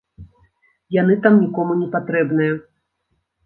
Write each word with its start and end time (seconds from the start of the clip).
Яны 1.01 1.19
там 1.27 1.39
нікому 1.43 1.77
не 1.85 1.91
патрэбныя. 1.99 2.61